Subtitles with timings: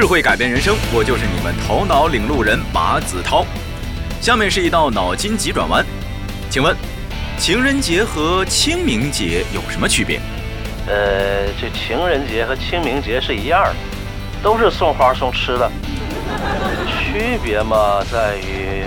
[0.00, 3.44] 智慧改变人生，我就是你们头脑领路人马子涛。
[4.18, 5.84] 下面是一道脑筋急转弯，
[6.48, 6.74] 请问
[7.36, 10.18] 情人节和清明节有什么区别？
[10.86, 13.74] 呃，这情人节和清明节是一样的，
[14.42, 15.70] 都是送花送吃的。
[16.88, 18.86] 区别嘛，在于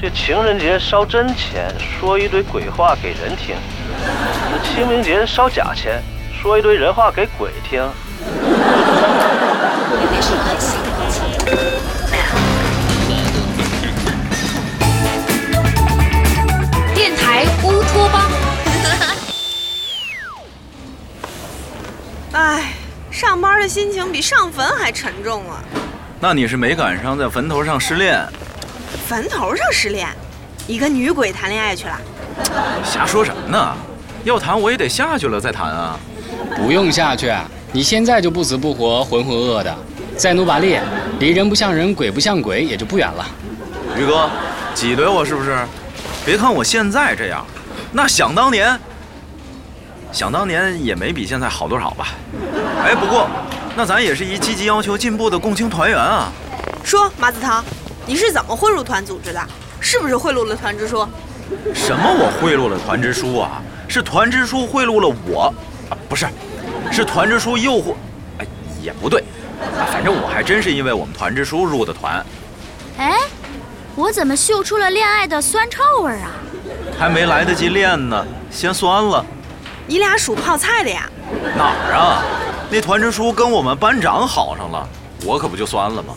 [0.00, 3.54] 这情人节烧真钱，说一堆鬼话给人听；
[4.64, 6.02] 清明节烧假钱，
[6.40, 7.86] 说一堆人话给鬼听。
[16.94, 18.30] 电台乌托邦。
[22.32, 22.72] 哎，
[23.10, 25.62] 上班的心情比上坟还沉重啊！
[26.20, 28.24] 那你是没赶上在坟头上失恋？
[29.08, 30.08] 坟头上失恋，
[30.66, 32.00] 你跟女鬼谈恋爱去了？
[32.84, 33.74] 瞎说什么呢？
[34.22, 35.98] 要谈我也得下去了再谈啊！
[36.56, 37.32] 不用下去，
[37.72, 39.76] 你现在就不死不活、浑浑噩噩的，
[40.20, 40.78] 再努把力，
[41.18, 43.26] 离人不像人、鬼不像鬼也就不远了。
[43.96, 44.28] 宇哥，
[44.74, 45.56] 挤兑我是不是？
[46.26, 47.42] 别看我现在这样，
[47.90, 48.78] 那想当年，
[50.12, 52.08] 想当年也没比现在好多少吧？
[52.84, 53.26] 哎，不过，
[53.74, 56.30] 那咱也是一积极要求进步的共青团员啊！
[56.84, 57.64] 说马子涛，
[58.04, 59.40] 你是怎么混入团组织的？
[59.80, 61.08] 是不是贿赂了团支书？
[61.72, 62.02] 什么？
[62.04, 63.62] 我贿赂了团支书啊？
[63.88, 65.44] 是团支书贿赂了我？
[65.88, 66.28] 啊，不是，
[66.92, 67.94] 是团支书诱惑……
[68.36, 68.46] 哎，
[68.82, 69.29] 也不对，啊，
[69.90, 72.24] 反正我还真是因为我们团支书入的团。
[72.98, 73.12] 哎，
[73.94, 76.30] 我怎么嗅出了恋爱的酸臭味啊？
[76.98, 79.24] 还没来得及练呢，先酸了。
[79.86, 81.08] 你俩属泡菜的呀？
[81.56, 82.22] 哪儿啊？
[82.70, 84.88] 那团支书跟我们班长好上了，
[85.24, 86.14] 我可不就酸了吗？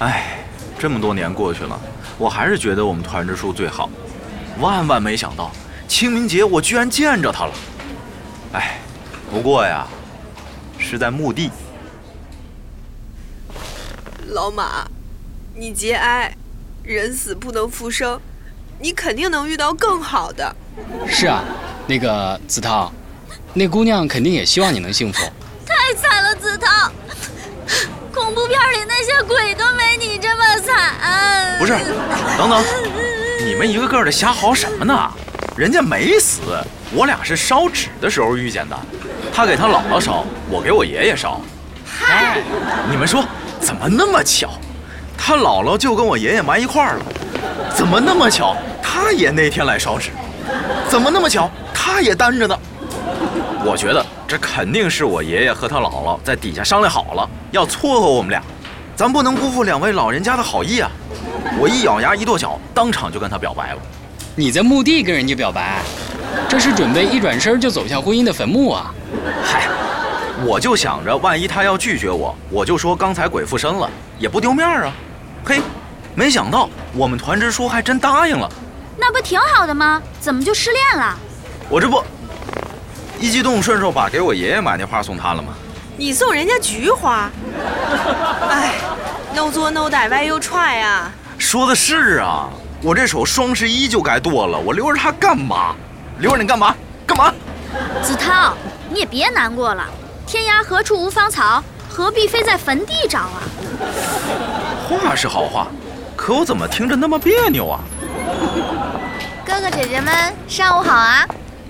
[0.00, 0.38] 哎，
[0.78, 1.78] 这么多年过去了，
[2.18, 3.88] 我还是觉得我们团支书最好。
[4.58, 5.52] 万万没想到，
[5.86, 7.52] 清明节我居然见着他了。
[8.54, 8.78] 哎，
[9.30, 9.86] 不过呀，
[10.78, 11.50] 是在墓地。
[14.28, 14.86] 老马，
[15.54, 16.34] 你节哀，
[16.82, 18.18] 人死不能复生，
[18.78, 20.54] 你肯定能遇到更好的。
[21.06, 21.44] 是啊，
[21.86, 22.90] 那个子涛，
[23.52, 25.30] 那姑娘肯定也希望你能幸福。
[25.66, 26.90] 太惨了，子涛！
[28.12, 31.58] 恐怖片里那些鬼都没你这么惨。
[31.58, 31.72] 不是，
[32.38, 32.64] 等等，
[33.44, 35.10] 你们一个个的瞎嚎什么呢？
[35.56, 36.40] 人家没死，
[36.92, 38.76] 我俩是烧纸的时候遇见的。
[39.32, 41.40] 他给他姥姥烧，我给我爷爷烧。
[41.86, 42.42] 嗨，
[42.90, 43.24] 你们说
[43.64, 44.50] 怎么那么巧？
[45.16, 47.04] 他姥姥就跟我爷爷埋一块儿了。
[47.74, 48.54] 怎么那么巧？
[48.82, 50.10] 他也那天来烧纸。
[50.86, 51.50] 怎么那么巧？
[51.72, 52.58] 他也单着呢。
[53.64, 58.42] 我觉得这肯定是我爷爷和他姥姥在底下商量好了，要撮合我们俩。
[58.94, 60.90] 咱不能辜负两位老人家的好意啊！
[61.58, 63.78] 我一咬牙一跺脚，当场就跟他表白了。
[64.36, 65.80] 你在墓地跟人家表白，
[66.48, 68.94] 这是准备一转身就走向婚姻的坟墓啊！
[69.42, 69.68] 嗨，
[70.46, 73.88] 我就想着，万一他要拒绝我，我就说刚才鬼附身了，
[74.18, 74.92] 也不丢面啊。
[75.42, 75.62] 嘿，
[76.14, 78.50] 没想到我们团支书还真答应了。
[78.98, 80.02] 那不挺好的吗？
[80.20, 81.18] 怎么就失恋了？
[81.70, 82.04] 我这不
[83.18, 85.54] 一激动，顺手把给我爷爷买那花送他了吗？
[85.96, 87.30] 你送人家菊花？
[88.50, 88.74] 哎
[89.34, 91.10] ，no 作 no 带歪又踹啊！
[91.38, 92.50] 说的是啊，
[92.82, 95.74] 我这手双十一就该剁了，我留着它干嘛？
[96.18, 96.74] 留着你干嘛？
[97.06, 97.32] 干嘛？
[98.02, 98.54] 子涛，
[98.90, 99.84] 你也别难过了。
[100.26, 103.42] 天涯何处无芳草，何必非在坟地找啊？
[104.88, 105.68] 话是好话，
[106.16, 107.80] 可我怎么听着那么别扭啊？
[109.44, 111.26] 哥哥姐姐们，上午好啊！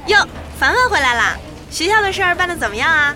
[0.07, 0.19] 哟，
[0.59, 1.37] 凡凡回来啦！
[1.71, 3.15] 学校的事儿办得怎么样啊？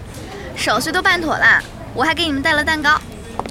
[0.56, 1.62] 手续都办妥了，
[1.94, 3.00] 我还给你们带了蛋糕，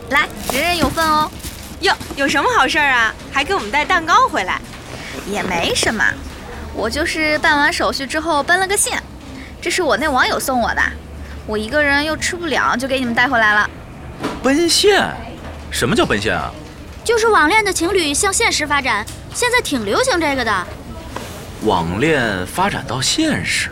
[0.10, 1.32] 来，人人有份哦。
[1.80, 3.14] 哟，有什么好事儿啊？
[3.32, 4.60] 还给我们带蛋糕回来？
[5.26, 6.04] 也没什么，
[6.74, 9.02] 我就是办完手续之后奔了个现，
[9.62, 10.82] 这是我那网友送我的，
[11.48, 13.70] 我一个人又吃不了，就给你们带回来了。
[14.44, 15.02] 奔现？
[15.72, 16.52] 什么叫奔现啊？
[17.06, 20.68] 就是网恋的情侣向现实发展，现在挺流行这个的。
[21.64, 23.72] 网恋发展到现实，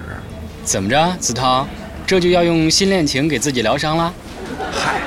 [0.64, 1.68] 怎么着，子涛，
[2.08, 4.14] 这就要用新恋情给自己疗伤了？
[4.72, 5.02] 嗨，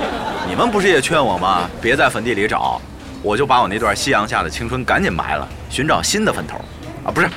[0.47, 1.71] 你们不是也劝我吗？
[1.81, 2.79] 别在坟地里找，
[3.23, 6.59] 我就把我那段夕阳下的青春赶紧埋了，寻找新的坟头，
[7.03, 7.31] 啊，不是，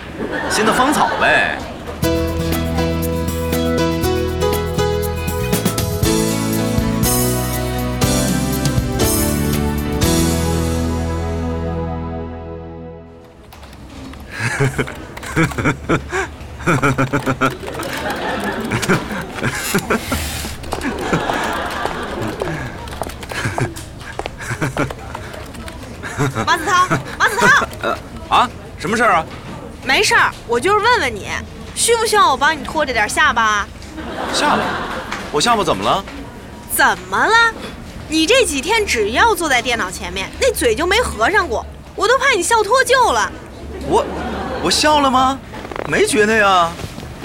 [0.49, 1.57] 新的芳草呗。
[26.45, 26.87] 马子涛，
[27.17, 27.97] 马子涛， 呃
[28.29, 28.47] 啊，
[28.77, 29.25] 什么事儿啊？
[29.83, 31.27] 没事儿，我就是问问你，
[31.73, 33.67] 需不需要我帮你拖着点下巴啊？
[34.33, 34.59] 下巴？
[35.31, 36.03] 我下巴怎么了？
[36.75, 37.33] 怎么了？
[38.07, 41.65] 你这几天只要坐在电脑前面，那嘴就没合上过，
[41.95, 43.31] 我都怕你笑脱臼了。
[43.87, 44.05] 我
[44.63, 45.39] 我笑了吗？
[45.87, 46.71] 没觉得呀。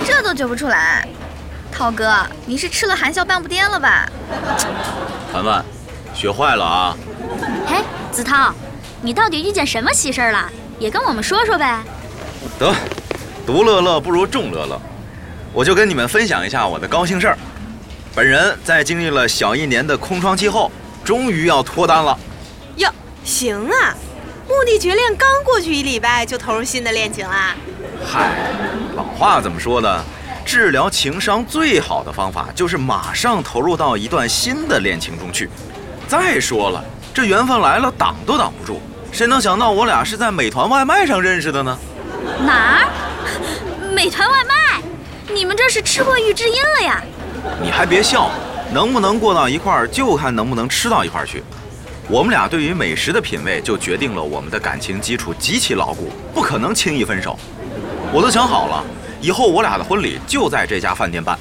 [0.04, 1.06] 这都觉不出来。
[1.70, 4.08] 涛哥，你是吃了含笑半步癫了吧？
[5.32, 5.64] 凡凡，
[6.14, 6.96] 学坏了啊！
[7.66, 8.52] 嘿，子涛，
[9.02, 10.50] 你到底遇见什么喜事儿了？
[10.78, 11.78] 也跟我们说说呗。
[12.58, 12.74] 得，
[13.46, 14.80] 独乐乐不如众乐乐，
[15.52, 17.38] 我就跟你们分享一下我的高兴事儿。
[18.14, 20.72] 本人在经历了小一年的空窗期后，
[21.04, 22.18] 终于要脱单了。
[22.76, 22.90] 哟，
[23.24, 23.94] 行啊，
[24.48, 27.54] 墓地绝恋刚过去一礼拜就投入新的恋情啦。
[28.04, 28.30] 嗨，
[28.94, 30.04] 老话怎么说的？
[30.44, 35.50] 治疗情伤最好的方法就是马上投入到一段新的恋情中去。
[36.06, 38.80] 再说了，这缘分来了，挡都挡不住。
[39.10, 41.76] 谁能想到我俩是在美团外卖上认识的呢？
[42.46, 43.92] 哪儿？
[43.92, 44.80] 美团外卖？
[45.34, 47.02] 你们这是吃过预知音了呀？
[47.60, 48.30] 你还别笑，
[48.72, 51.42] 能不能过到一块儿，就看能不能吃到一块儿去。
[52.08, 57.36] 我们俩对于美食的品味，就决定了我们的感情基础极其牢固，不可能轻易分手。
[58.12, 58.84] 我都想好了，
[59.20, 61.36] 以后我俩的婚礼就在这家饭店办。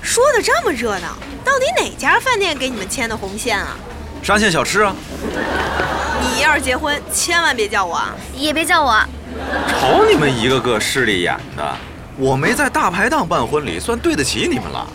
[0.00, 3.76] 说的这么热闹，到底哪家饭店给你们牵的红线啊？
[4.22, 4.94] 沙县小吃啊！
[6.22, 8.14] 你要是结婚，千万别叫我啊！
[8.36, 8.96] 也别叫我。
[9.66, 11.76] 瞅你们一个个势利眼的，
[12.16, 14.86] 我没在大排档办婚礼，算对得起你们了。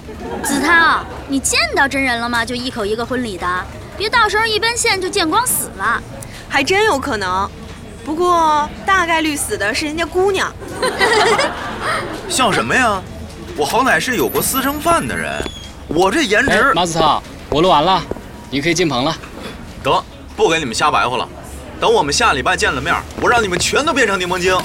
[0.45, 2.45] 子涛，你见到真人了吗？
[2.45, 3.45] 就一口一个婚礼的，
[3.99, 6.01] 别到时候一奔现就见光死了。
[6.47, 7.47] 还真有可能，
[8.05, 10.51] 不过大概率死的是人家姑娘。
[12.29, 13.01] 笑什么呀？
[13.57, 15.29] 我好歹是有过私生饭的人，
[15.89, 16.69] 我这颜值……
[16.69, 18.01] 哎，马子涛，我录完了，
[18.49, 19.13] 你可以进棚了。
[19.83, 20.01] 得，
[20.37, 21.27] 不给你们瞎白活了。
[21.77, 24.57] 等我们下礼拜见了面，我让你们全都变成柠檬精。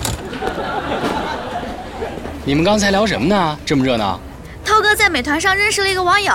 [2.44, 3.58] 你们刚才聊什么呢？
[3.66, 4.20] 这么热闹？
[4.64, 6.32] 涛哥在美团上认识了一个网友，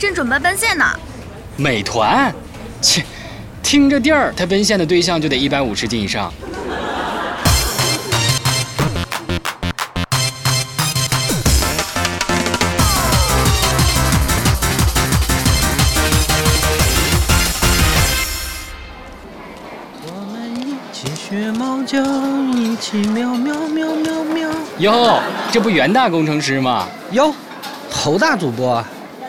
[0.00, 0.84] 正准备奔现呢。
[1.60, 2.34] 美团？
[2.80, 3.04] 切，
[3.62, 6.32] 听着地儿，他奔现的对象就得一百五十斤以上。
[20.06, 22.02] 我们一起学猫叫，
[22.54, 24.48] 一起喵喵喵喵喵。
[24.78, 25.20] 哟，
[25.52, 26.88] 这不袁大工程师吗？
[27.10, 27.34] 哟，
[27.90, 28.82] 侯大主播，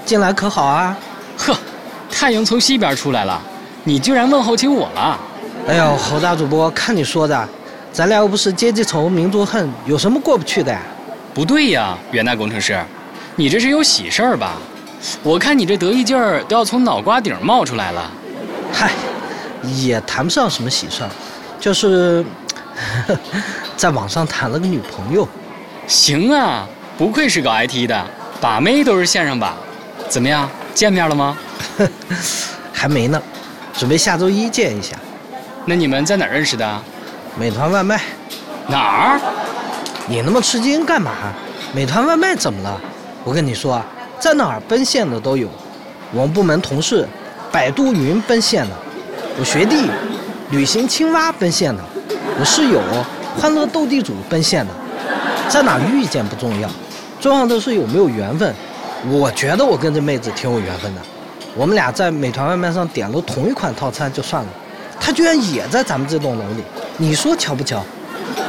[0.05, 0.97] 近来可好啊？
[1.37, 1.57] 呵，
[2.21, 3.41] 太阳从西边出来了，
[3.83, 5.19] 你居然问候起我了。
[5.67, 7.49] 哎呦，侯大主播，看你说的，
[7.91, 10.79] 咱俩又不是阶级仇、民族恨，有什么过不去的呀？
[11.33, 12.79] 不对呀，袁大工程师，
[13.35, 14.51] 你这是有喜事儿吧？
[15.23, 18.11] 我看你这得意劲儿都要从脑瓜顶冒出来了。
[18.71, 18.91] 嗨，
[19.63, 21.09] 也谈不上什么喜事儿，
[21.59, 22.23] 就是
[23.75, 25.27] 在网上谈了个女朋友。
[25.87, 26.67] 行啊，
[26.99, 28.05] 不愧是搞 IT 的，
[28.39, 29.55] 把妹都是线上把。
[30.07, 31.35] 怎么样，见面了吗？
[32.73, 33.21] 还没呢，
[33.73, 34.95] 准备下周一见一下。
[35.65, 36.81] 那你们在哪儿认识的？
[37.37, 38.01] 美团外卖。
[38.67, 39.19] 哪儿？
[40.07, 41.11] 你那么吃惊干嘛？
[41.73, 42.81] 美团外卖怎么了？
[43.23, 43.85] 我跟你说啊，
[44.19, 45.47] 在哪儿奔现的都有。
[46.11, 47.07] 我们部门同事，
[47.51, 48.75] 百度云奔现的；
[49.39, 49.89] 我学弟，
[50.49, 51.81] 旅行青蛙奔现的；
[52.39, 52.81] 我室友，
[53.39, 54.73] 欢乐斗地主奔现的。
[55.47, 56.69] 在哪儿遇见不重要，
[57.19, 58.53] 重要的是有没有缘分。
[59.07, 61.01] 我觉得我跟这妹子挺有缘分的。
[61.55, 64.49] 我们俩在美团外卖上点了同一款套餐就算了，
[64.99, 66.63] 他居然也在咱们这栋楼里，
[66.97, 67.83] 你说巧不巧？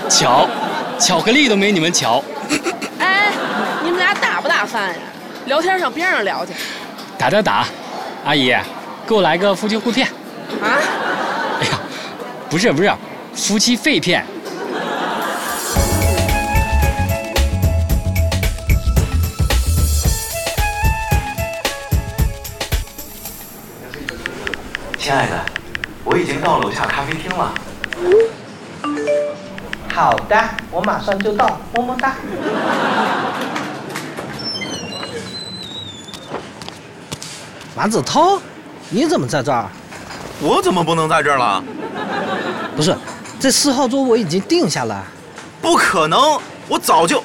[0.09, 0.47] 巧，
[0.99, 2.23] 巧克力都没你们巧。
[2.99, 3.33] 哎，
[3.83, 5.01] 你们俩打不打饭呀？
[5.47, 6.53] 聊天上边上聊去。
[7.19, 7.67] 打打打，
[8.25, 8.55] 阿姨，
[9.07, 10.07] 给我来个夫妻互片。
[10.63, 10.79] 啊？
[11.61, 11.81] 哎呀，
[12.49, 12.93] 不是不是，
[13.35, 14.25] 夫妻肺片。
[25.03, 25.37] 亲爱的，
[26.05, 27.53] 我已经到楼下咖啡厅了。
[29.93, 30.41] 好的，
[30.71, 32.15] 我马上就到，么么哒。
[37.75, 38.41] 马子涛，
[38.91, 39.67] 你怎么在这儿？
[40.41, 41.65] 我怎么不能在这儿了？
[42.77, 42.97] 不是，
[43.41, 45.05] 这四号桌我已经定下了。
[45.61, 47.25] 不可能，我早就……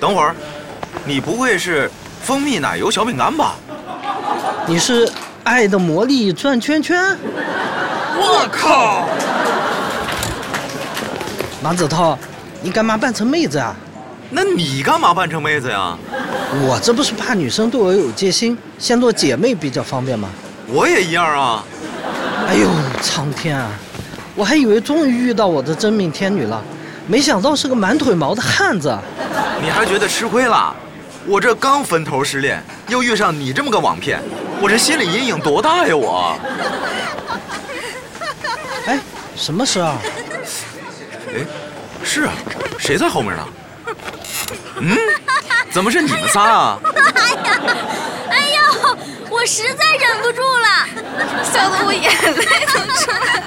[0.00, 0.34] 等会儿，
[1.04, 1.90] 你不会是
[2.22, 3.56] 蜂蜜奶油小饼干吧？
[4.64, 5.10] 你是
[5.44, 7.16] 爱的魔力转圈圈？
[8.16, 9.08] 我靠！
[11.62, 12.18] 马子涛，
[12.60, 13.74] 你干嘛扮成妹子啊？
[14.30, 15.96] 那你干嘛扮成妹子呀？
[16.66, 20.28] 我这不是怕女生对我有戒心，先做姐妹比较方便吗？
[20.68, 21.64] 我也一样啊。
[22.46, 22.68] 哎呦，
[23.00, 23.70] 苍天啊！
[24.34, 26.62] 我还以为终于遇到我的真命天女了，
[27.06, 28.96] 没想到是个满腿毛的汉子。
[29.60, 30.74] 你还觉得吃亏了？
[31.26, 34.20] 我这刚分头失恋，又遇上你这么个网骗，
[34.62, 36.38] 我这心理阴影多大呀我！
[38.86, 38.96] 哎，
[39.34, 39.98] 什么事啊？
[41.34, 41.44] 哎，
[42.04, 42.32] 是啊，
[42.78, 43.44] 谁在后面呢？
[44.78, 44.96] 嗯，
[45.72, 46.78] 怎么是你们仨啊？
[47.16, 47.60] 哎呀，
[48.30, 48.96] 哎呦，
[49.30, 50.86] 我实在忍不住了，
[51.52, 53.42] 笑得我眼泪都出来了。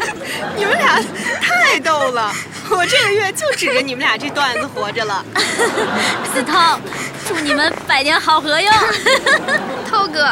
[0.58, 1.02] 你们俩
[1.40, 2.30] 太逗了，
[2.70, 5.24] 我这个月就指着你们俩这段子活着了。
[6.36, 6.78] 子韬，
[7.26, 8.70] 祝你们百年好合哟！
[9.90, 10.28] 涛哥，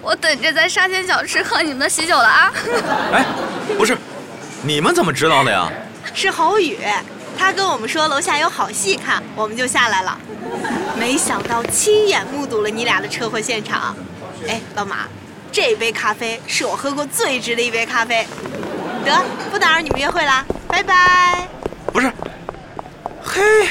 [0.00, 2.52] 我等着在沙县小吃喝你们的喜酒了啊！
[3.12, 3.24] 哎，
[3.76, 3.96] 不是，
[4.62, 5.70] 你们怎么知道的呀？
[6.14, 6.78] 是侯宇，
[7.36, 10.18] 他跟我们说楼下有好戏看，我们就下来了。
[10.98, 13.94] 没想到亲眼目睹了你俩的车祸现场。
[14.46, 15.06] 哎，老马，
[15.52, 18.26] 这杯咖啡是我喝过最值的一杯咖啡。
[19.04, 21.46] 得，不打扰你们约会啦，拜拜。
[21.92, 22.10] 不是，
[23.22, 23.68] 嘿，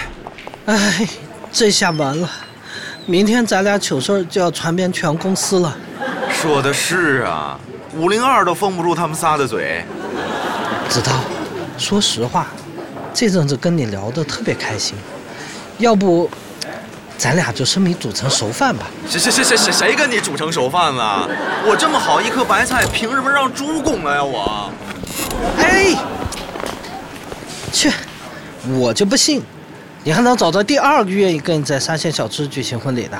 [0.65, 1.07] 哎，
[1.51, 2.29] 这下完了，
[3.05, 5.75] 明天咱俩糗事儿就要传遍全公司了。
[6.39, 7.59] 说的是啊，
[7.95, 9.83] 五零二都封不住他们仨的嘴。
[10.87, 11.11] 子韬，
[11.79, 12.45] 说实话，
[13.11, 14.95] 这阵子跟你聊的特别开心，
[15.79, 16.29] 要不，
[17.17, 18.85] 咱俩就生米煮成熟饭吧？
[19.09, 21.27] 谁谁谁谁谁谁跟你煮成熟饭了？
[21.65, 24.71] 我这么好一颗白菜，凭什么让猪拱了呀我？
[25.57, 25.95] 哎，
[27.73, 27.91] 去，
[28.77, 29.41] 我就不信，
[30.03, 33.17] 你还能找到第二个愿意跟你在沙县小吃举行婚礼的？